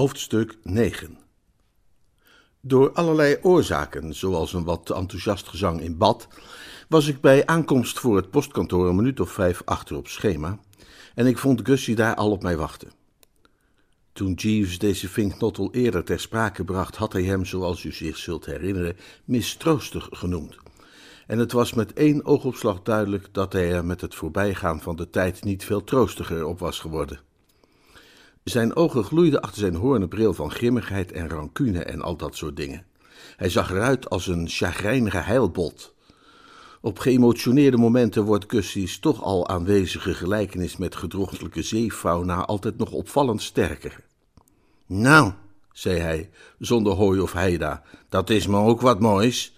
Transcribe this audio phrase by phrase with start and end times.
[0.00, 1.18] Hoofdstuk 9
[2.60, 6.28] Door allerlei oorzaken, zoals een wat enthousiast gezang in bad,
[6.88, 10.58] was ik bij aankomst voor het postkantoor een minuut of vijf achter op schema
[11.14, 12.92] en ik vond Gussie daar al op mij wachten.
[14.12, 18.46] Toen Jeeves deze vinknotel eerder ter sprake bracht, had hij hem, zoals u zich zult
[18.46, 20.56] herinneren, mistroostig genoemd.
[21.26, 25.10] En het was met één oogopslag duidelijk dat hij er met het voorbijgaan van de
[25.10, 27.20] tijd niet veel troostiger op was geworden.
[28.44, 32.56] Zijn ogen gloeiden achter zijn hoornen bril van grimmigheid en rancune en al dat soort
[32.56, 32.86] dingen.
[33.36, 35.94] Hij zag eruit als een chagrijnige heilbot.
[36.80, 43.42] Op geëmotioneerde momenten wordt Gussie's toch al aanwezige gelijkenis met gedrochtelijke zeefauna altijd nog opvallend
[43.42, 44.00] sterker.
[44.86, 45.32] Nou,
[45.72, 49.56] zei hij, zonder hooi of heida, dat is me ook wat moois.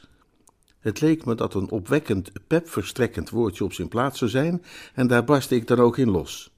[0.80, 5.24] Het leek me dat een opwekkend, pepverstrekkend woordje op zijn plaats zou zijn, en daar
[5.24, 6.51] barstte ik dan ook in los.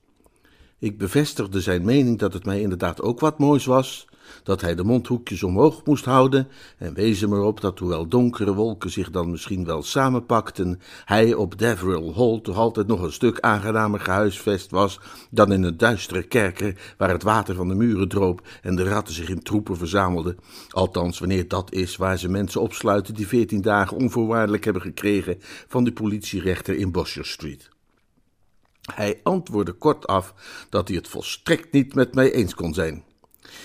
[0.79, 4.07] Ik bevestigde zijn mening dat het mij inderdaad ook wat moois was,
[4.43, 8.91] dat hij de mondhoekjes omhoog moest houden en wees hem erop dat hoewel donkere wolken
[8.91, 14.01] zich dan misschien wel samenpakten, hij op Deverill Hall toch altijd nog een stuk aangenamer
[14.01, 15.01] gehuisvest was
[15.31, 19.15] dan in een duistere kerker waar het water van de muren droop en de ratten
[19.15, 20.37] zich in troepen verzamelden,
[20.71, 25.37] althans wanneer dat is waar ze mensen opsluiten die veertien dagen onvoorwaardelijk hebben gekregen
[25.69, 27.73] van de politierechter in Bosher Street.
[28.93, 30.35] Hij antwoordde kortaf
[30.69, 33.05] dat hij het volstrekt niet met mij eens kon zijn.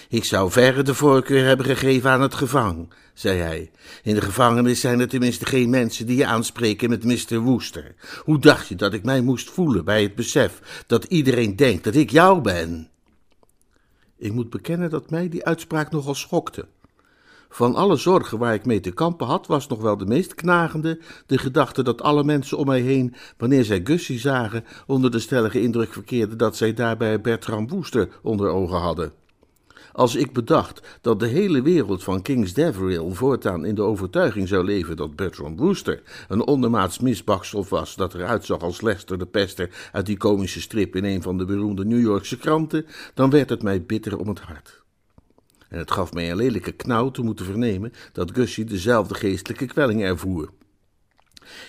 [0.10, 3.72] Ik zou verre de voorkeur hebben gegeven aan het gevang, zei hij.
[4.04, 7.40] In de gevangenis zijn er tenminste geen mensen die je aanspreken met Mr.
[7.40, 7.96] Wooster.
[8.24, 11.96] Hoe dacht je dat ik mij moest voelen bij het besef dat iedereen denkt dat
[11.96, 12.90] ik jou ben?
[14.18, 16.68] Ik moet bekennen dat mij die uitspraak nogal schokte.
[17.50, 21.00] Van alle zorgen waar ik mee te kampen had, was nog wel de meest knagende
[21.26, 25.62] de gedachte dat alle mensen om mij heen, wanneer zij Gussie zagen, onder de stellige
[25.62, 29.12] indruk verkeerden dat zij daarbij Bertram Wooster onder ogen hadden.
[29.92, 34.64] Als ik bedacht dat de hele wereld van Kings Deverill voortaan in de overtuiging zou
[34.64, 39.90] leven dat Bertram Wooster een ondermaats misbaksel was dat eruit zag als Lester de Pester
[39.92, 43.64] uit die komische strip in een van de beroemde New Yorkse kranten, dan werd het
[43.64, 44.84] mij bitter om het hart.
[45.70, 50.04] En het gaf mij een lelijke knauw te moeten vernemen dat Gussie dezelfde geestelijke kwelling
[50.04, 50.50] ervoer.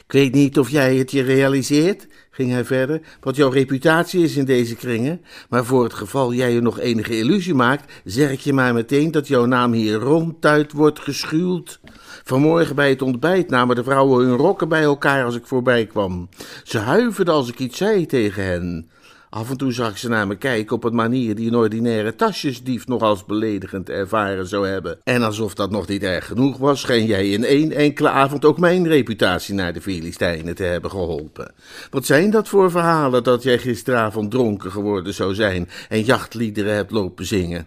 [0.06, 4.36] Ik weet niet of jij het je realiseert, ging hij verder, wat jouw reputatie is
[4.36, 8.40] in deze kringen, maar voor het geval jij je nog enige illusie maakt, zeg ik
[8.40, 11.80] je maar meteen dat jouw naam hier ronduit wordt geschuwd.
[12.24, 16.28] Vanmorgen bij het ontbijt namen de vrouwen hun rokken bij elkaar als ik voorbij kwam.
[16.64, 18.90] Ze huiverden als ik iets zei tegen hen.
[19.30, 22.16] Af en toe zag ik ze naar me kijken op een manier die een ordinaire
[22.16, 24.98] tasjesdief nog als beledigend ervaren zou hebben.
[25.04, 28.58] En alsof dat nog niet erg genoeg was, scheen jij in één enkele avond ook
[28.58, 31.52] mijn reputatie naar de Filistijnen te hebben geholpen.
[31.90, 36.90] Wat zijn dat voor verhalen dat jij gisteravond dronken geworden zou zijn en jachtliederen hebt
[36.90, 37.66] lopen zingen?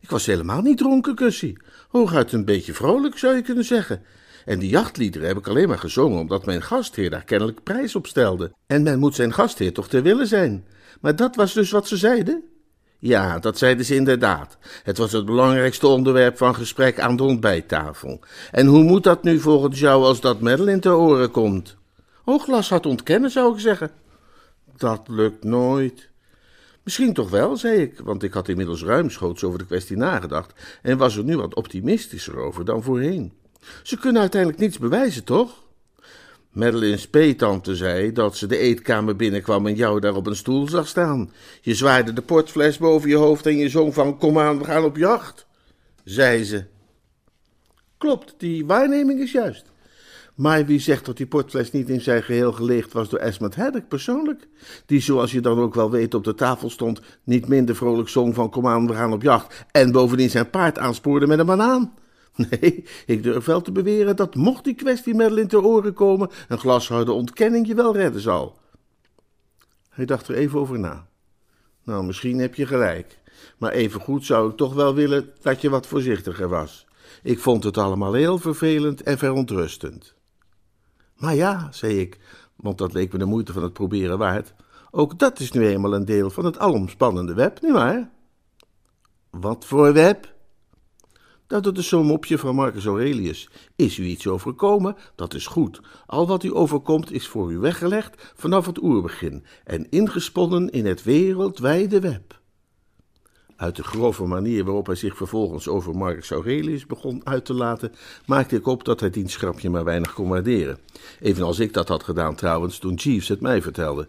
[0.00, 1.58] Ik was helemaal niet dronken, Kussie.
[1.88, 4.02] Hooguit een beetje vrolijk, zou je kunnen zeggen.
[4.48, 8.06] En die jachtliederen heb ik alleen maar gezongen omdat mijn gastheer daar kennelijk prijs op
[8.06, 8.52] stelde.
[8.66, 10.66] En men moet zijn gastheer toch ter wille zijn.
[11.00, 12.44] Maar dat was dus wat ze zeiden?
[12.98, 14.58] Ja, dat zeiden ze inderdaad.
[14.82, 18.20] Het was het belangrijkste onderwerp van gesprek aan de ontbijttafel.
[18.50, 21.76] En hoe moet dat nu volgens jou als dat Madeline te oren komt?
[22.24, 23.90] Hooglas had ontkennen, zou ik zeggen.
[24.76, 26.08] Dat lukt nooit.
[26.82, 30.98] Misschien toch wel, zei ik, want ik had inmiddels ruimschoots over de kwestie nagedacht en
[30.98, 33.32] was er nu wat optimistischer over dan voorheen.
[33.82, 35.66] Ze kunnen uiteindelijk niets bewijzen, toch?
[36.52, 40.88] Madeline's peetante zei dat ze de eetkamer binnenkwam en jou daar op een stoel zag
[40.88, 41.32] staan.
[41.60, 44.84] Je zwaaide de portfles boven je hoofd en je zong van kom aan, we gaan
[44.84, 45.46] op jacht,
[46.04, 46.64] zei ze.
[47.98, 49.64] Klopt, die waarneming is juist.
[50.34, 53.88] Maar wie zegt dat die portfles niet in zijn geheel geleegd was door Esmond Haddock
[53.88, 54.48] persoonlijk?
[54.86, 58.34] Die, zoals je dan ook wel weet, op de tafel stond, niet minder vrolijk zong
[58.34, 61.94] van kom aan, we gaan op jacht en bovendien zijn paard aanspoorde met een banaan.
[62.50, 66.58] Nee, ik durf wel te beweren dat mocht die kwestie Madeline te oren komen, een
[66.58, 68.58] glasharde ontkenning je wel redden zal.
[69.88, 71.08] Hij dacht er even over na.
[71.84, 73.18] Nou, misschien heb je gelijk,
[73.58, 76.86] maar evengoed zou ik toch wel willen dat je wat voorzichtiger was.
[77.22, 80.14] Ik vond het allemaal heel vervelend en verontrustend.
[81.16, 82.18] Maar ja, zei ik,
[82.56, 84.54] want dat leek me de moeite van het proberen waard.
[84.90, 88.10] Ook dat is nu eenmaal een deel van het alomspannende web, nietwaar?
[89.30, 90.36] Wat voor web?
[91.48, 93.48] Dat het zo'n mopje van Marcus Aurelius.
[93.76, 94.96] Is u iets overkomen?
[95.14, 95.80] Dat is goed.
[96.06, 101.02] Al wat u overkomt is voor u weggelegd vanaf het oerbegin en ingesponnen in het
[101.02, 102.40] wereldwijde web.
[103.56, 107.92] Uit de grove manier waarop hij zich vervolgens over Marcus Aurelius begon uit te laten,
[108.26, 110.78] maakte ik op dat hij diens grapje maar weinig kon waarderen.
[111.20, 114.08] Evenals ik dat had gedaan trouwens toen Jeeves het mij vertelde.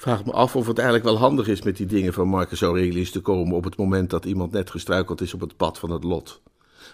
[0.00, 3.10] Vraag me af of het eigenlijk wel handig is met die dingen van Marcus Aurelius
[3.10, 6.04] te komen op het moment dat iemand net gestruikeld is op het pad van het
[6.04, 6.40] lot.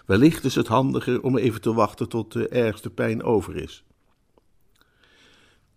[0.05, 3.83] Wellicht is het handiger om even te wachten tot de ergste pijn over is.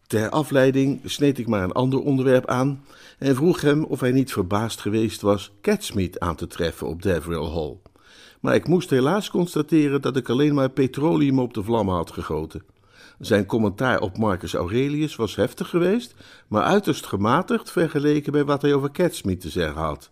[0.06, 2.84] Ter afleiding sneed ik maar een ander onderwerp aan
[3.18, 7.50] en vroeg hem of hij niet verbaasd geweest was Catsmeet aan te treffen op Deverill
[7.50, 7.76] Hall.
[8.40, 12.62] Maar ik moest helaas constateren dat ik alleen maar petroleum op de vlammen had gegoten.
[13.20, 16.14] Zijn commentaar op Marcus Aurelius was heftig geweest,
[16.48, 20.10] maar uiterst gematigd vergeleken bij wat hij over Catsmeet te zeggen had.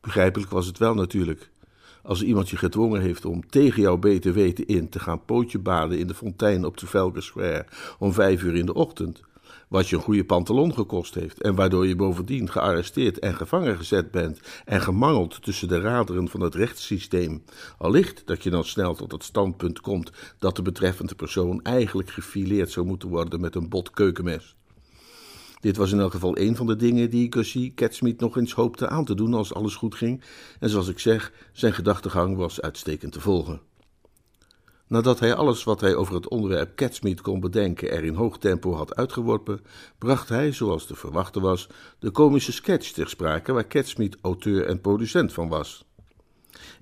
[0.00, 1.50] Begrijpelijk was het wel natuurlijk.
[2.02, 5.98] Als iemand je gedwongen heeft om tegen jouw beter weten in te gaan pootje baden
[5.98, 7.66] in de fontein op Trafalgar Square
[7.98, 9.22] om vijf uur in de ochtend,
[9.68, 14.10] wat je een goede pantalon gekost heeft en waardoor je bovendien gearresteerd en gevangen gezet
[14.10, 17.44] bent en gemangeld tussen de raderen van het rechtssysteem,
[17.78, 22.70] allicht dat je dan snel tot het standpunt komt dat de betreffende persoon eigenlijk gefileerd
[22.70, 24.56] zou moeten worden met een bot keukenmes.
[25.60, 28.88] Dit was in elk geval een van de dingen die Gussie Catsmeet nog eens hoopte
[28.88, 30.22] aan te doen als alles goed ging,
[30.60, 33.60] en zoals ik zeg, zijn gedachtegang was uitstekend te volgen.
[34.88, 38.74] Nadat hij alles wat hij over het onderwerp Catsmeet kon bedenken er in hoog tempo
[38.74, 39.60] had uitgeworpen,
[39.98, 41.68] bracht hij, zoals te verwachten was,
[41.98, 45.84] de komische sketch ter sprake waar Catsmeet auteur en producent van was.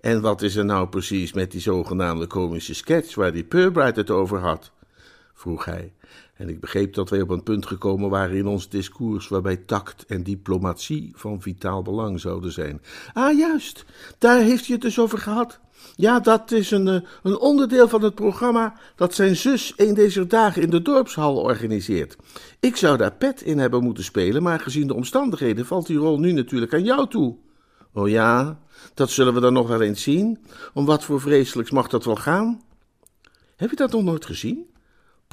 [0.00, 4.10] En wat is er nou precies met die zogenaamde komische sketch waar die Purbright het
[4.10, 4.72] over had?
[5.34, 5.92] vroeg hij,
[6.34, 10.06] en ik begreep dat wij op een punt gekomen waren in ons discours waarbij tact
[10.06, 12.82] en diplomatie van vitaal belang zouden zijn.
[13.12, 13.84] Ah, juist,
[14.18, 15.60] daar heeft hij het dus over gehad.
[15.96, 20.26] Ja, dat is een, eh, een onderdeel van het programma dat zijn zus een deze
[20.26, 22.16] dagen in de dorpshal organiseert.
[22.60, 26.18] Ik zou daar pet in hebben moeten spelen, maar gezien de omstandigheden valt die rol
[26.18, 27.36] nu natuurlijk aan jou toe.
[27.92, 28.60] Oh ja,
[28.94, 30.44] dat zullen we dan nog wel eens zien.
[30.74, 32.62] Om wat voor vreselijks mag dat wel gaan?
[33.56, 34.73] Heb je dat nog nooit gezien?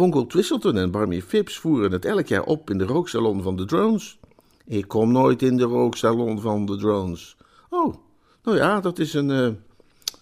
[0.02, 3.66] Pongo Twistleton en Barney Phipps voeren het elk jaar op in de rooksalon van de
[3.66, 4.20] drones.
[4.66, 7.38] Ik kom nooit in de rooksalon van de drones.
[7.70, 7.96] Oh,
[8.44, 9.30] nou ja, dat is een.
[9.30, 9.50] Uh,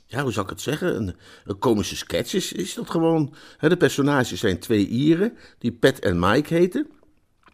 [0.06, 0.96] ja, hoe zou ik het zeggen?
[0.96, 1.16] Een,
[1.46, 3.34] een komische sketch is, is dat gewoon.
[3.58, 6.88] Hè, de personages zijn twee Ieren, die Pat en Mike heten.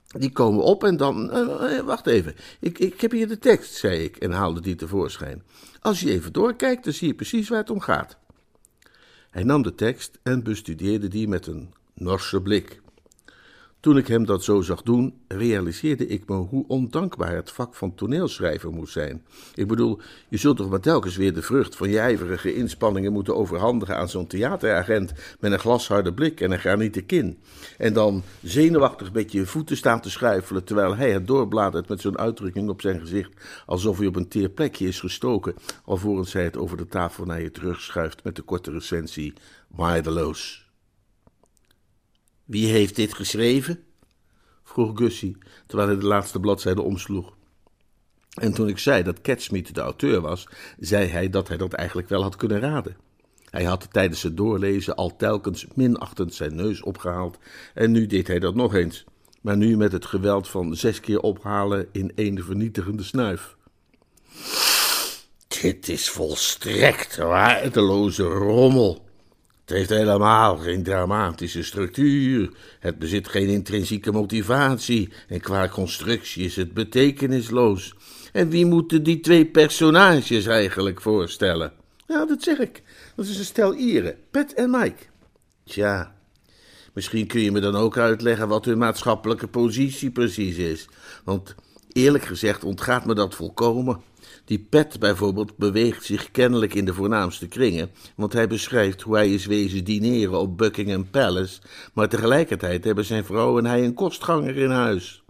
[0.08, 1.38] Die komen op en dan.
[1.38, 5.44] Uh, wacht even, ik, ik heb hier de tekst, zei ik en haalde die tevoorschijn.
[5.82, 8.18] Als je even doorkijkt, dan zie je precies waar het om gaat.
[9.30, 12.84] Hij nam de tekst en bestudeerde die met een norse blik.
[13.86, 17.96] Toen ik hem dat zo zag doen, realiseerde ik me hoe ondankbaar het vak van
[17.96, 19.26] toneelschrijver moet zijn.
[19.54, 20.00] Ik bedoel,
[20.30, 24.10] je zult toch maar telkens weer de vrucht van je ijverige inspanningen moeten overhandigen aan
[24.10, 27.38] zo'n theateragent met een glasharde blik en een granieten kin.
[27.78, 32.18] En dan zenuwachtig met je voeten staan te schuifelen terwijl hij het doorbladert met zo'n
[32.18, 33.32] uitdrukking op zijn gezicht,
[33.66, 37.42] alsof hij op een teer plekje is gestoken, alvorens hij het over de tafel naar
[37.42, 39.34] je terugschuift met de korte recensie,
[39.68, 40.65] waardeloos.
[42.46, 43.84] Wie heeft dit geschreven?
[44.64, 45.38] vroeg Gussie,
[45.68, 47.36] terwijl hij de laatste bladzijde omsloeg.
[48.34, 50.48] En toen ik zei dat Catsmeet de auteur was,
[50.80, 52.98] zei hij dat hij dat eigenlijk wel had kunnen raden.
[53.50, 57.38] Hij had tijdens het doorlezen al telkens minachtend zijn neus opgehaald
[57.74, 59.04] en nu deed hij dat nog eens,
[59.42, 63.56] maar nu met het geweld van zes keer ophalen in één vernietigende snuif.
[65.62, 69.05] Dit is volstrekt waardeloze rommel,
[69.66, 72.52] het heeft helemaal geen dramatische structuur.
[72.80, 75.10] Het bezit geen intrinsieke motivatie.
[75.28, 77.96] En qua constructie is het betekenisloos.
[78.32, 81.74] En wie moeten die twee personages eigenlijk voorstellen?
[82.08, 82.84] Ja, dat zeg ik.
[83.16, 85.04] Dat is een stel Ieren, Pet en Mike.
[85.64, 86.16] Tja,
[86.94, 90.88] misschien kun je me dan ook uitleggen wat hun maatschappelijke positie precies is.
[91.24, 91.56] Want
[91.92, 94.02] eerlijk gezegd ontgaat me dat volkomen.
[94.46, 99.34] Die Pet bijvoorbeeld beweegt zich kennelijk in de voornaamste kringen, want hij beschrijft hoe hij
[99.34, 101.62] is wezen dineren op Buckingham Palace,
[101.94, 105.24] maar tegelijkertijd hebben zijn vrouw en hij een kostganger in huis.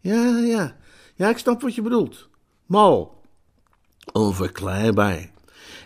[0.00, 0.76] Ja, ja,
[1.14, 2.28] ja, ik snap wat je bedoelt.
[2.66, 3.20] Mal.
[4.12, 5.30] Onverklaarbaar.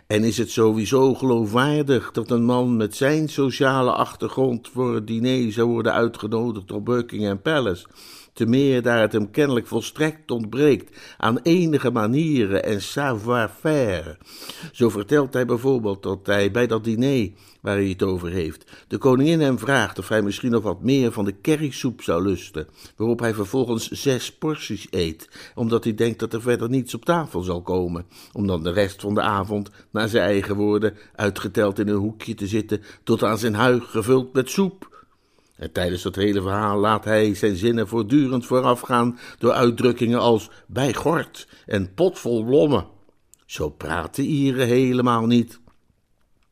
[0.06, 5.52] En is het sowieso geloofwaardig dat een man met zijn sociale achtergrond voor het diner
[5.52, 7.86] zou worden uitgenodigd op Buckingham Palace?
[8.32, 14.18] Te meer daar het hem kennelijk volstrekt ontbreekt aan enige manieren en savoir-faire.
[14.72, 18.98] Zo vertelt hij bijvoorbeeld dat hij bij dat diner waar hij het over heeft, de
[18.98, 23.20] koningin hem vraagt of hij misschien nog wat meer van de currysoep zou lusten, waarop
[23.20, 27.62] hij vervolgens zes porties eet, omdat hij denkt dat er verder niets op tafel zal
[27.62, 31.96] komen, om dan de rest van de avond, naar zijn eigen woorden, uitgeteld in een
[31.96, 34.89] hoekje te zitten, tot aan zijn huig gevuld met soep.
[35.60, 40.94] En tijdens dat hele verhaal laat hij zijn zinnen voortdurend voorafgaan door uitdrukkingen als bij
[40.94, 42.86] gort en pot vol blommen.
[43.46, 45.60] Zo praten Ieren helemaal niet.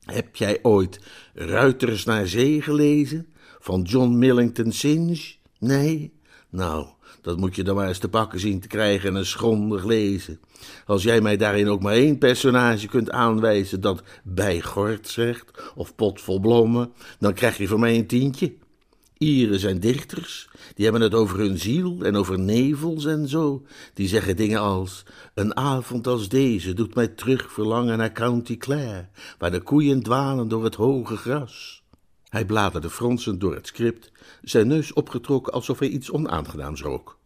[0.04, 1.00] Heb jij ooit
[1.34, 3.26] Ruiters naar Zee gelezen?
[3.58, 5.34] Van John Millington Synge?
[5.58, 6.12] Nee?
[6.50, 6.86] Nou,
[7.22, 10.40] dat moet je dan maar eens te pakken zien te krijgen en eens grondig lezen.
[10.86, 15.94] Als jij mij daarin ook maar één personage kunt aanwijzen dat bij gort zegt, of
[15.94, 18.54] pot vol blommen, dan krijg je van mij een tientje.
[19.18, 23.66] Ieren zijn dichters, die hebben het over hun ziel en over nevels en zo.
[23.94, 25.02] Die zeggen dingen als:
[25.34, 29.08] Een avond als deze doet mij terug verlangen naar County Clare,
[29.38, 31.82] waar de koeien dwalen door het hoge gras.
[32.28, 37.18] Hij bladerde fronsend door het script, zijn neus opgetrokken alsof hij iets onaangenaams rook.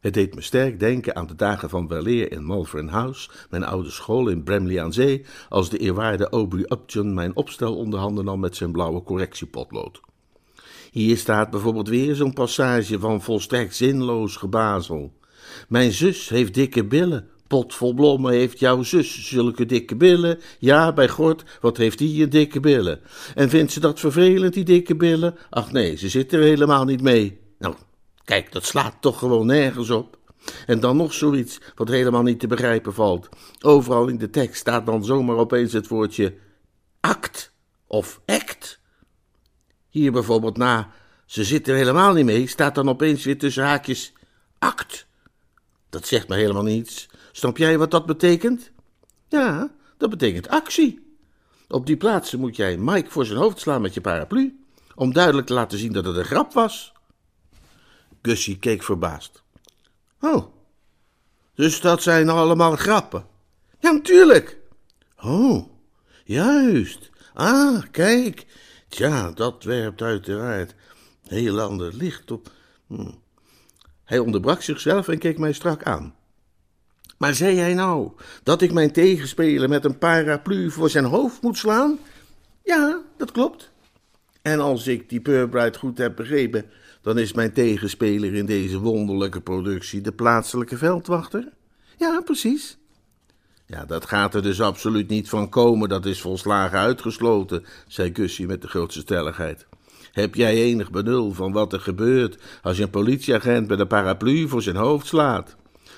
[0.00, 3.90] Het deed me sterk denken aan de dagen van weleer in Malvern House, mijn oude
[3.90, 8.56] school in Bramley aan Zee, als de eerwaarde Aubrey Upton mijn opstel onderhanden nam met
[8.56, 10.00] zijn blauwe correctiepotlood.
[10.94, 15.12] Hier staat bijvoorbeeld weer zo'n passage van volstrekt zinloos gebazel.
[15.68, 17.28] Mijn zus heeft dikke billen.
[17.46, 20.38] Pot vol blommen heeft jouw zus zulke dikke billen.
[20.58, 23.00] Ja, bij God, wat heeft die een dikke billen?
[23.34, 25.36] En vindt ze dat vervelend, die dikke billen?
[25.50, 27.40] Ach nee, ze zit er helemaal niet mee.
[27.58, 27.74] Nou,
[28.24, 30.18] kijk, dat slaat toch gewoon nergens op.
[30.66, 33.28] En dan nog zoiets wat helemaal niet te begrijpen valt.
[33.60, 36.34] Overal in de tekst staat dan zomaar opeens het woordje
[37.00, 37.52] act
[37.86, 38.82] of act.
[39.94, 40.90] Hier bijvoorbeeld na,
[41.26, 44.12] ze zit er helemaal niet mee, staat dan opeens weer tussen haakjes
[44.58, 45.06] act.
[45.90, 47.08] Dat zegt me helemaal niets.
[47.32, 48.70] Snap jij wat dat betekent?
[49.28, 51.16] Ja, dat betekent actie.
[51.68, 55.46] Op die plaatsen moet jij Mike voor zijn hoofd slaan met je paraplu, om duidelijk
[55.46, 56.92] te laten zien dat het een grap was.
[58.22, 59.42] Gussie keek verbaasd.
[60.20, 60.46] Oh,
[61.54, 63.26] dus dat zijn allemaal grappen?
[63.78, 64.58] Ja, natuurlijk.
[65.22, 65.68] Oh,
[66.24, 67.10] juist.
[67.34, 68.46] Ah, kijk,
[68.94, 70.74] Tja, dat werpt uiteraard
[71.26, 72.50] heel ander licht op.
[72.86, 73.10] Hm.
[74.04, 76.14] Hij onderbrak zichzelf en keek mij strak aan.
[77.18, 78.10] Maar zei hij nou
[78.42, 81.98] dat ik mijn tegenspeler met een paraplu voor zijn hoofd moet slaan?
[82.64, 83.70] Ja, dat klopt.
[84.42, 86.70] En als ik die Purbright goed heb begrepen,
[87.02, 91.52] dan is mijn tegenspeler in deze wonderlijke productie de plaatselijke veldwachter?
[91.96, 92.78] Ja, precies.
[93.74, 98.46] Ja, dat gaat er dus absoluut niet van komen, dat is volslagen uitgesloten, zei Gussie
[98.46, 99.66] met de grootste stelligheid.
[100.12, 104.48] Heb jij enig benul van wat er gebeurt als je een politieagent met een paraplu
[104.48, 105.56] voor zijn hoofd slaat?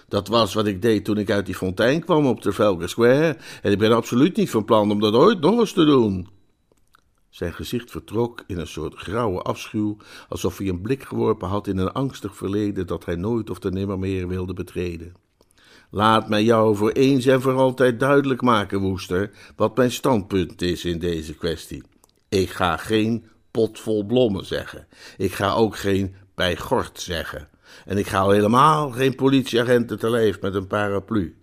[0.08, 3.72] Dat was wat ik deed toen ik uit die fontein kwam op Trafalgar Square, en
[3.72, 6.28] ik ben absoluut niet van plan om dat ooit nog eens te doen.
[7.30, 9.96] Zijn gezicht vertrok in een soort grauwe afschuw,
[10.28, 13.70] alsof hij een blik geworpen had in een angstig verleden dat hij nooit of te
[13.70, 15.25] nimmer meer wilde betreden.
[15.90, 20.84] Laat mij jou voor eens en voor altijd duidelijk maken, Woester, wat mijn standpunt is
[20.84, 21.82] in deze kwestie.
[22.28, 24.86] Ik ga geen pot vol blommen zeggen.
[25.16, 27.48] Ik ga ook geen bij gort zeggen.
[27.84, 31.36] En ik ga al helemaal geen politieagenten te lijf met een paraplu.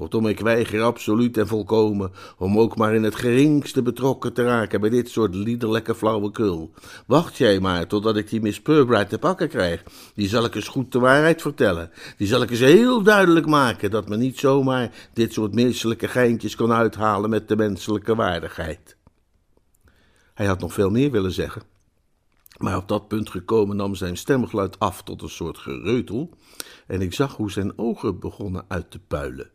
[0.00, 4.80] Kortom, ik weiger absoluut en volkomen om ook maar in het geringste betrokken te raken
[4.80, 6.70] bij dit soort liederlijke flauwekul.
[7.06, 9.82] Wacht jij maar totdat ik die Miss Purbright te pakken krijg.
[10.14, 11.90] Die zal ik eens goed de waarheid vertellen.
[12.16, 16.54] Die zal ik eens heel duidelijk maken dat men niet zomaar dit soort menselijke geintjes
[16.54, 18.96] kan uithalen met de menselijke waardigheid.
[20.34, 21.62] Hij had nog veel meer willen zeggen,
[22.58, 26.30] maar op dat punt gekomen nam zijn stemgeluid af tot een soort gereutel
[26.86, 29.50] en ik zag hoe zijn ogen begonnen uit te puilen.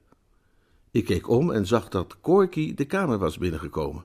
[0.96, 4.04] Ik keek om en zag dat Corky de kamer was binnengekomen.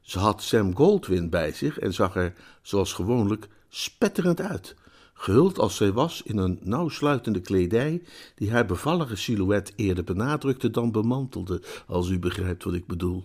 [0.00, 4.76] Ze had Sam Goldwyn bij zich en zag er, zoals gewoonlijk, spetterend uit,
[5.14, 8.02] gehuld als zij was in een nauwsluitende kledij
[8.34, 13.24] die haar bevallige silhouet eerder benadrukte dan bemantelde, als u begrijpt wat ik bedoel.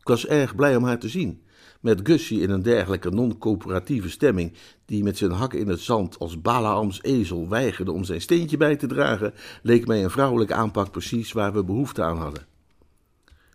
[0.00, 1.42] Ik was erg blij om haar te zien
[1.80, 4.52] met Gussie in een dergelijke non-coöperatieve stemming,
[4.84, 8.76] die met zijn hakken in het zand als Balaams ezel weigerde om zijn steentje bij
[8.76, 12.46] te dragen, leek mij een vrouwelijke aanpak precies waar we behoefte aan hadden.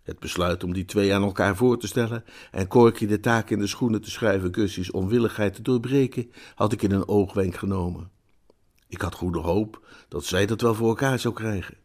[0.04, 3.60] Het besluit om die twee aan elkaar voor te stellen en Corky de taak in
[3.60, 8.10] de schoenen te schrijven Gussie's onwilligheid te doorbreken, had ik in een oogwenk genomen.
[8.88, 11.75] Ik had goede hoop dat zij dat wel voor elkaar zou krijgen.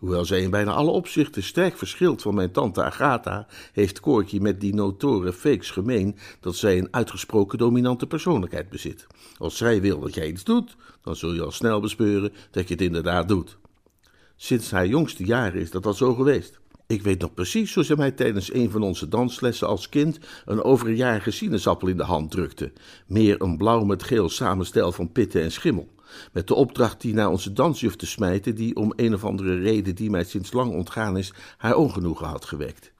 [0.00, 4.60] Hoewel zij in bijna alle opzichten sterk verschilt van mijn tante Agatha, heeft Corky met
[4.60, 9.06] die notoren fakes gemeen dat zij een uitgesproken dominante persoonlijkheid bezit.
[9.38, 12.74] Als zij wil dat jij iets doet, dan zul je al snel bespeuren dat je
[12.74, 13.58] het inderdaad doet.
[14.36, 16.60] Sinds haar jongste jaren is dat al zo geweest.
[16.90, 20.62] Ik weet nog precies hoe ze mij tijdens een van onze danslessen als kind een
[20.62, 22.72] overjarige sinaasappel in de hand drukte.
[23.06, 25.88] Meer een blauw met geel samenstel van pitten en schimmel.
[26.32, 29.94] Met de opdracht die naar onze dansjuf te smijten, die om een of andere reden
[29.94, 32.92] die mij sinds lang ontgaan is, haar ongenoegen had gewekt.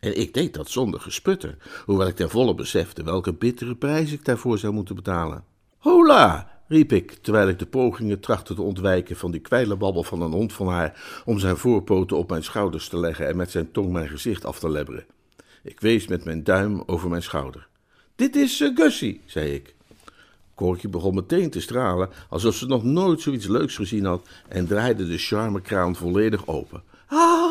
[0.00, 4.24] En ik deed dat zonder gesputter, hoewel ik ten volle besefte welke bittere prijs ik
[4.24, 5.44] daarvoor zou moeten betalen.
[5.78, 6.55] Hola!
[6.68, 10.52] Riep ik, terwijl ik de pogingen trachtte te ontwijken van die kwijlenbabbel van een hond
[10.52, 14.08] van haar om zijn voorpoten op mijn schouders te leggen en met zijn tong mijn
[14.08, 15.04] gezicht af te lebberen.
[15.62, 17.66] Ik wees met mijn duim over mijn schouder.
[18.14, 19.74] Dit is uh, Gussie, zei ik.
[20.54, 25.06] Korkje begon meteen te stralen, alsof ze nog nooit zoiets leuks gezien had, en draaide
[25.06, 26.82] de charmekraan volledig open.
[27.06, 27.45] Ach,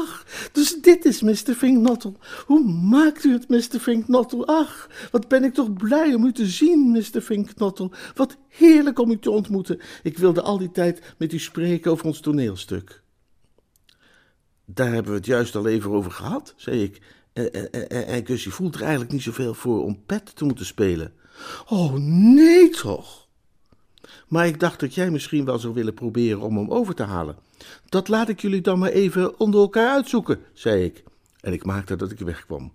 [0.51, 1.53] dus dit is Mr.
[1.55, 2.17] Finknottel.
[2.45, 3.79] Hoe maakt u het, Mr.
[3.79, 4.47] Finknottel?
[4.47, 7.21] Ach, wat ben ik toch blij om u te zien, Mr.
[7.21, 7.91] Finknottel.
[8.15, 9.79] Wat heerlijk om u te ontmoeten.
[10.03, 13.03] Ik wilde al die tijd met u spreken over ons toneelstuk.
[14.65, 17.01] Daar hebben we het juist al even over gehad, zei ik.
[17.33, 17.71] En,
[18.07, 21.13] en, voelt er eigenlijk niet zoveel voor om pet te moeten spelen.
[21.67, 21.93] Oh,
[22.33, 23.24] nee toch?
[24.27, 27.35] Maar ik dacht dat jij misschien wel zou willen proberen om hem over te halen.
[27.89, 31.03] Dat laat ik jullie dan maar even onder elkaar uitzoeken, zei ik.
[31.41, 32.71] En ik maakte dat ik wegkwam.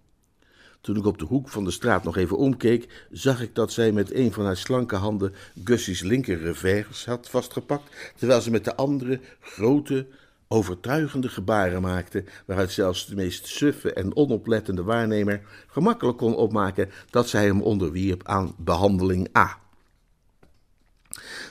[0.80, 3.92] Toen ik op de hoek van de straat nog even omkeek, zag ik dat zij
[3.92, 5.34] met een van haar slanke handen
[5.64, 10.06] Gussie's linker revers had vastgepakt, terwijl ze met de andere grote,
[10.48, 17.28] overtuigende gebaren maakte, waaruit zelfs de meest suffe en onoplettende waarnemer gemakkelijk kon opmaken dat
[17.28, 19.58] zij hem onderwierp aan behandeling A.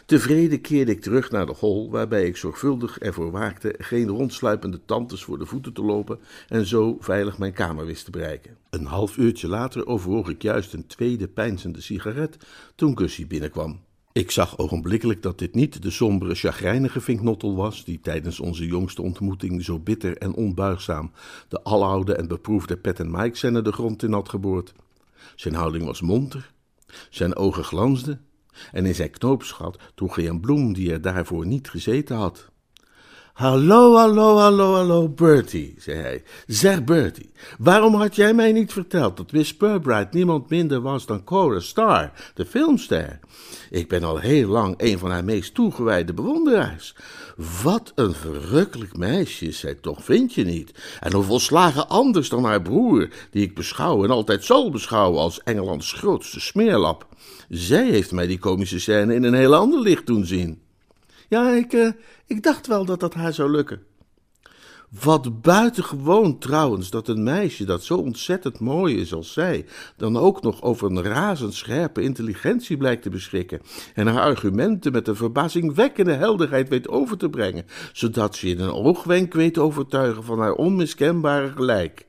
[0.09, 5.23] Tevreden keerde ik terug naar de hol, waarbij ik zorgvuldig ervoor waakte geen rondsluipende tantes
[5.23, 8.57] voor de voeten te lopen en zo veilig mijn kamer wist te bereiken.
[8.69, 12.37] Een half uurtje later overwoog ik juist een tweede pijnzende sigaret
[12.75, 13.79] toen Gussie binnenkwam.
[14.11, 19.01] Ik zag ogenblikkelijk dat dit niet de sombere, chagrijnige vinknottel was, die tijdens onze jongste
[19.01, 21.11] ontmoeting zo bitter en onbuigzaam
[21.47, 24.73] de aloude en beproefde Pet en Mike de grond in had geboord.
[25.35, 26.51] Zijn houding was monter,
[27.09, 28.27] zijn ogen glansden,
[28.71, 32.51] en in zijn knoopsgat droeg hij een bloem die er daarvoor niet gezeten had.
[33.39, 36.23] Hallo, hallo, hallo, hallo, Bertie, zei hij.
[36.47, 41.23] Zeg, Bertie, waarom had jij mij niet verteld dat Miss Purbright niemand minder was dan
[41.23, 43.19] Cora Starr, de filmster?
[43.69, 46.95] Ik ben al heel lang een van haar meest toegewijde bewonderaars.
[47.63, 50.71] Wat een verrukkelijk meisje is zij toch, vind je niet?
[50.99, 55.43] En hoe volslagen anders dan haar broer, die ik beschouw en altijd zal beschouwen als
[55.43, 57.07] Engelands grootste smeerlap.
[57.49, 60.61] Zij heeft mij die komische scène in een heel ander licht doen zien.
[61.29, 61.91] Ja, ik, uh,
[62.29, 63.81] ik dacht wel dat dat haar zou lukken.
[65.01, 69.65] Wat buitengewoon trouwens dat een meisje dat zo ontzettend mooi is als zij,
[69.97, 73.61] dan ook nog over een razendscherpe intelligentie blijkt te beschikken
[73.93, 78.71] en haar argumenten met een verbazingwekkende helderheid weet over te brengen, zodat ze in een
[78.71, 82.07] oogwenk weet overtuigen van haar onmiskenbare gelijk.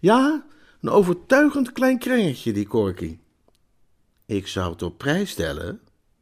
[0.00, 0.46] Ja,
[0.80, 3.18] een overtuigend klein krengetje, die Corky.
[4.26, 5.80] Ik zou het op prijs stellen,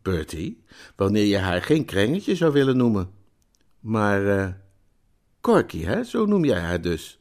[0.08, 0.62] Bertie,
[0.96, 3.10] wanneer je haar geen krengetje zou willen noemen.
[3.80, 4.48] Maar, uh,
[5.40, 7.20] Corky, hè, zo noem jij haar dus.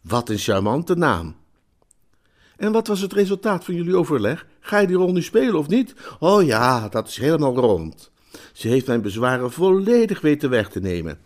[0.00, 1.36] Wat een charmante naam.
[2.56, 4.46] En wat was het resultaat van jullie overleg?
[4.60, 5.94] Ga je die rol nu spelen of niet?
[6.18, 8.10] Oh ja, dat is helemaal rond.
[8.52, 11.18] Ze heeft mijn bezwaren volledig weten weg te nemen.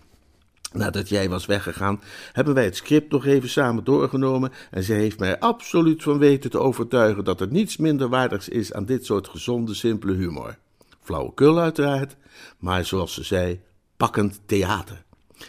[0.73, 2.01] Nadat jij was weggegaan,
[2.33, 6.51] hebben wij het script nog even samen doorgenomen en ze heeft mij absoluut van weten
[6.51, 10.59] te overtuigen dat er niets minder waardigs is aan dit soort gezonde, simpele humor.
[11.01, 12.17] Flauwekul uiteraard,
[12.59, 13.61] maar zoals ze zei,
[13.97, 15.05] pakkend theater.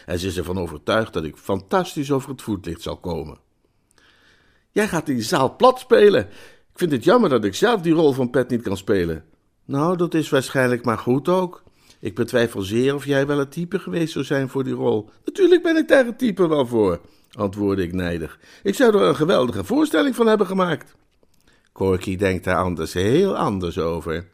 [0.06, 3.38] En ze is ervan overtuigd dat ik fantastisch over het voetlicht zal komen.
[4.72, 6.22] Jij gaat die zaal plat spelen.
[6.72, 9.26] Ik vind het jammer dat ik zelf die rol van Pet niet kan spelen.
[9.66, 11.64] Nou, dat is waarschijnlijk maar goed ook.
[12.00, 15.10] Ik betwijfel zeer of jij wel het type geweest zou zijn voor die rol.
[15.26, 18.40] Natuurlijk ben ik daar het type wel voor, antwoordde ik nijdig.
[18.64, 20.96] Ik zou er een geweldige voorstelling van hebben gemaakt.
[21.72, 24.28] Corky denkt daar anders, heel anders over.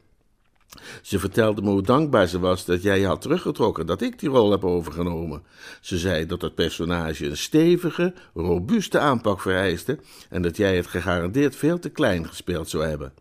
[1.01, 4.29] Ze vertelde me hoe dankbaar ze was dat jij je had teruggetrokken, dat ik die
[4.29, 5.43] rol heb overgenomen.
[5.81, 9.99] Ze zei dat het personage een stevige, robuuste aanpak vereiste
[10.29, 13.13] en dat jij het gegarandeerd veel te klein gespeeld zou hebben.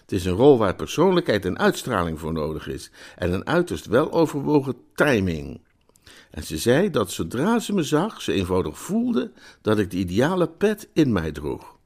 [0.00, 4.74] Het is een rol waar persoonlijkheid en uitstraling voor nodig is en een uiterst weloverwogen
[4.94, 5.60] timing.
[6.30, 10.48] En ze zei dat zodra ze me zag, ze eenvoudig voelde dat ik de ideale
[10.48, 11.76] pet in mij droeg.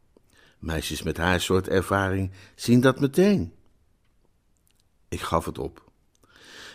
[0.59, 3.56] Meisjes met haar soort ervaring zien dat meteen.
[5.09, 5.85] Ik gaf het op.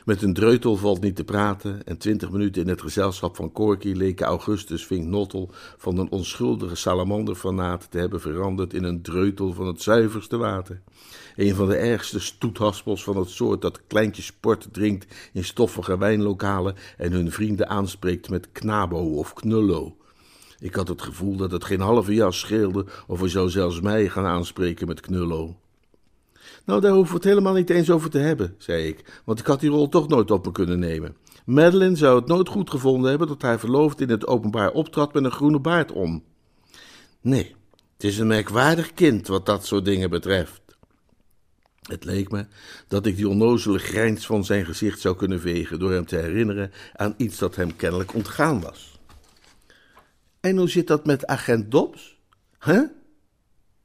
[0.05, 3.91] Met een dreutel valt niet te praten en twintig minuten in het gezelschap van Corky
[3.91, 9.67] leken Augustus Vink Nottel van een onschuldige salamanderfanaat te hebben veranderd in een dreutel van
[9.67, 10.81] het zuiverste water.
[11.35, 16.75] Een van de ergste stoethaspels van het soort dat kleintjes sport drinkt in stoffige wijnlokalen
[16.97, 19.95] en hun vrienden aanspreekt met knabo of knullo.
[20.59, 24.09] Ik had het gevoel dat het geen halve jas scheelde of hij zou zelfs mij
[24.09, 25.55] gaan aanspreken met knullo.
[26.65, 29.45] Nou, daar hoeven we het helemaal niet eens over te hebben, zei ik, want ik
[29.45, 31.15] had die rol toch nooit op me kunnen nemen.
[31.45, 35.23] Madeline zou het nooit goed gevonden hebben dat hij verloofd in het openbaar optrad met
[35.23, 36.23] een groene baard om.
[37.21, 37.55] Nee,
[37.93, 40.61] het is een merkwaardig kind wat dat soort dingen betreft.
[41.81, 42.45] Het leek me
[42.87, 46.71] dat ik die onnozele grijns van zijn gezicht zou kunnen vegen door hem te herinneren
[46.95, 48.99] aan iets dat hem kennelijk ontgaan was.
[50.39, 52.19] En hoe zit dat met agent Dobbs?
[52.59, 52.83] Huh?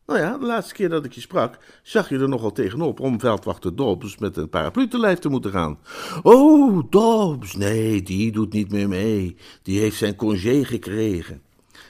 [0.06, 3.20] Nou ja, de laatste keer dat ik je sprak, zag je er nogal tegenop om
[3.20, 5.78] veldwachter Dobbs met een paraplu te lijf te moeten gaan.
[6.22, 9.36] Oh, Dobbs, nee, die doet niet meer mee.
[9.62, 11.42] Die heeft zijn congé gekregen.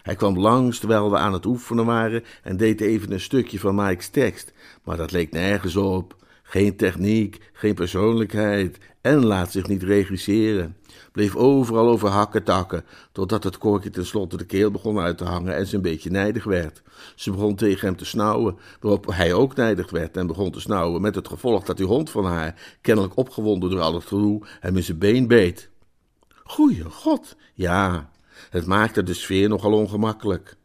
[0.03, 3.75] Hij kwam langs terwijl we aan het oefenen waren en deed even een stukje van
[3.75, 4.53] Mike's tekst,
[4.85, 6.17] maar dat leek nergens op.
[6.49, 10.77] Geen techniek, geen persoonlijkheid en laat zich niet regisseren.
[11.13, 15.57] Bleef overal over hakken takken, totdat het korkje tenslotte de keel begon uit te hangen
[15.57, 16.83] en ze een beetje nijdig werd.
[17.15, 21.01] Ze begon tegen hem te snauwen, waarop hij ook nijdig werd en begon te snauwen,
[21.01, 24.77] met het gevolg dat die hond van haar, kennelijk opgewonden door al het gedoe, hem
[24.77, 25.71] in zijn been beet.
[26.45, 28.11] Goeie god, ja,
[28.51, 30.57] het maakte de sfeer nogal ongemakkelijk.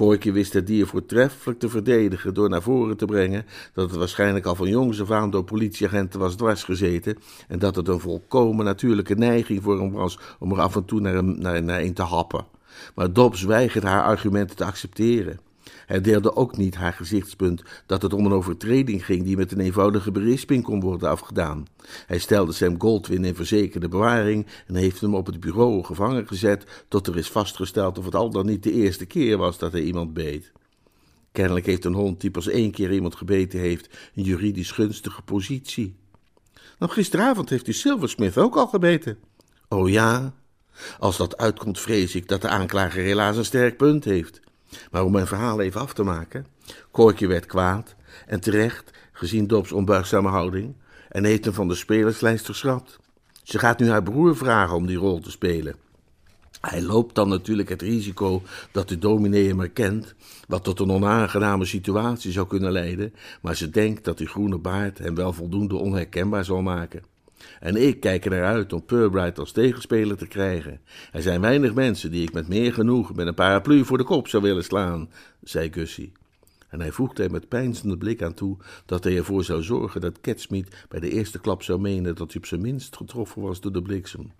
[0.00, 4.46] Kooikje wist het dier voortreffelijk te verdedigen door naar voren te brengen dat het waarschijnlijk
[4.46, 9.14] al van jongs af aan door politieagenten was dwarsgezeten en dat het een volkomen natuurlijke
[9.14, 12.02] neiging voor hem was om er af en toe naar, hem, naar, naar een te
[12.02, 12.46] happen.
[12.94, 15.40] Maar Dobbs weigerde haar argumenten te accepteren.
[15.86, 19.60] Hij deelde ook niet haar gezichtspunt dat het om een overtreding ging die met een
[19.60, 21.66] eenvoudige berisping kon worden afgedaan.
[22.06, 26.84] Hij stelde Sam Goldwyn in verzekerde bewaring en heeft hem op het bureau gevangen gezet
[26.88, 29.82] tot er is vastgesteld of het al dan niet de eerste keer was dat hij
[29.82, 30.52] iemand beet.
[31.32, 35.96] Kennelijk heeft een hond die pas één keer iemand gebeten heeft een juridisch gunstige positie.
[36.78, 39.18] Nou, gisteravond heeft die Silversmith ook al gebeten.
[39.68, 40.34] Oh ja?
[40.98, 44.40] Als dat uitkomt, vrees ik dat de aanklager helaas een sterk punt heeft.
[44.90, 46.46] Maar om mijn verhaal even af te maken.
[46.90, 47.94] Koortje werd kwaad
[48.26, 50.74] en terecht, gezien Dobs onbuigzame houding,
[51.08, 52.98] en heeft hem van de spelerslijst geschrapt.
[53.42, 55.74] Ze gaat nu haar broer vragen om die rol te spelen.
[56.60, 60.14] Hij loopt dan natuurlijk het risico dat de dominee hem herkent,
[60.48, 64.98] wat tot een onaangename situatie zou kunnen leiden, maar ze denkt dat die groene baard
[64.98, 67.02] hem wel voldoende onherkenbaar zal maken.
[67.60, 70.80] En ik kijk er naar uit om Purbright als tegenspeler te krijgen.
[71.12, 74.28] Er zijn weinig mensen die ik met meer genoeg met een paraplu voor de kop
[74.28, 75.10] zou willen slaan,
[75.42, 76.12] zei Gussie.
[76.68, 80.20] En hij voegde er met pijnzende blik aan toe dat hij ervoor zou zorgen dat
[80.20, 83.72] Catsmeet bij de eerste klap zou menen dat hij op zijn minst getroffen was door
[83.72, 84.32] de bliksem.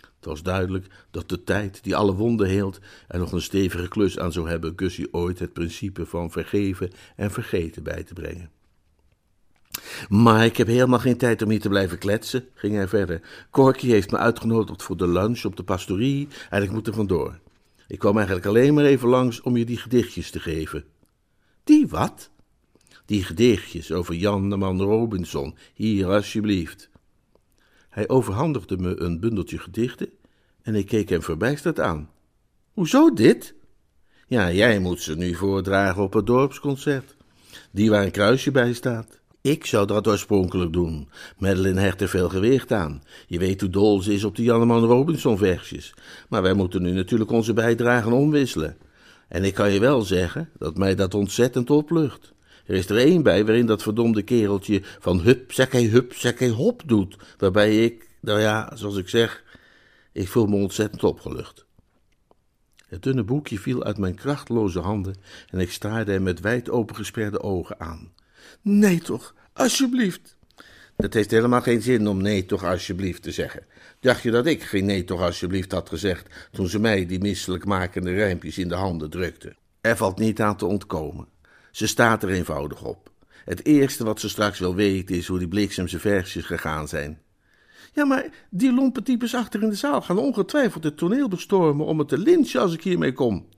[0.00, 4.18] Het was duidelijk dat de tijd die alle wonden heelt er nog een stevige klus
[4.18, 8.50] aan zou hebben Gussie ooit het principe van vergeven en vergeten bij te brengen.
[10.08, 13.20] Maar ik heb helemaal geen tijd om hier te blijven kletsen, ging hij verder.
[13.50, 17.38] Corky heeft me uitgenodigd voor de lunch op de pastorie en ik moet er vandoor.
[17.86, 20.84] Ik kwam eigenlijk alleen maar even langs om je die gedichtjes te geven.
[21.64, 22.30] Die wat?
[23.06, 25.56] Die gedichtjes over Jan de Man Robinson.
[25.74, 26.90] Hier, alsjeblieft.
[27.88, 30.10] Hij overhandigde me een bundeltje gedichten
[30.62, 32.10] en ik keek hem verbijsterd aan.
[32.72, 33.54] Hoezo dit?
[34.26, 37.16] Ja, jij moet ze nu voordragen op het dorpsconcert.
[37.70, 39.19] Die waar een kruisje bij staat.
[39.42, 41.08] Ik zou dat oorspronkelijk doen.
[41.38, 43.02] Madeline hecht er veel gewicht aan.
[43.26, 45.94] Je weet hoe dol ze is op die Janneman Robinson versjes.
[46.28, 48.76] Maar wij moeten nu natuurlijk onze bijdragen omwisselen.
[49.28, 52.32] En ik kan je wel zeggen dat mij dat ontzettend oplucht.
[52.66, 56.82] Er is er één bij waarin dat verdomde kereltje van hup, zekkei, hup, zekkei, hop
[56.86, 57.16] doet.
[57.38, 59.44] Waarbij ik, nou ja, zoals ik zeg,
[60.12, 61.64] ik voel me ontzettend opgelucht.
[62.86, 65.16] Het dunne boekje viel uit mijn krachtloze handen
[65.48, 68.12] en ik staarde hem met wijd opengesperde ogen aan.
[68.62, 70.36] Nee toch, alsjeblieft.
[70.96, 73.66] Het heeft helemaal geen zin om nee toch alsjeblieft te zeggen.
[74.00, 78.14] Dacht je dat ik geen nee toch alsjeblieft had gezegd toen ze mij die misselijkmakende
[78.14, 79.56] rijmpjes in de handen drukte?
[79.80, 81.28] Er valt niet aan te ontkomen.
[81.70, 83.10] Ze staat er eenvoudig op.
[83.44, 87.20] Het eerste wat ze straks wil weten is hoe die bliksemse versjes gegaan zijn.
[87.92, 91.98] Ja, maar die lompe types achter in de zaal gaan ongetwijfeld het toneel bestormen om
[91.98, 93.48] het te lynchen als ik hiermee kom.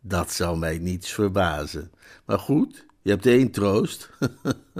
[0.00, 1.90] Dat zou mij niets verbazen.
[2.26, 4.10] Maar goed, je hebt één troost.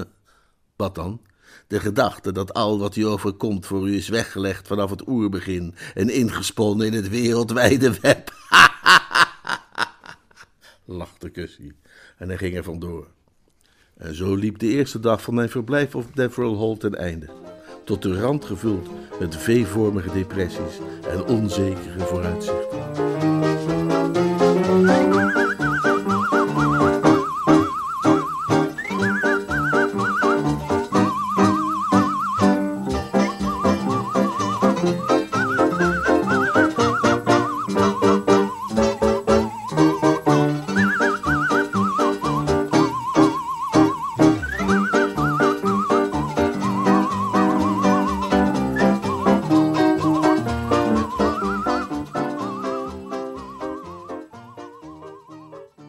[0.76, 1.20] Wat dan?
[1.66, 6.08] De gedachte dat al wat u overkomt voor u is weggelegd vanaf het oerbegin en
[6.08, 8.32] ingesponnen in het wereldwijde web.
[10.84, 11.76] lachte Gussie
[12.16, 13.06] en hij ging er vandoor.
[13.96, 17.28] En zo liep de eerste dag van mijn verblijf op Deverell Hall ten einde.
[17.84, 18.88] tot de rand gevuld
[19.20, 23.33] met V-vormige depressies en onzekere vooruitzichten.